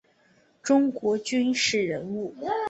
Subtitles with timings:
[0.63, 2.35] 中国军事人物。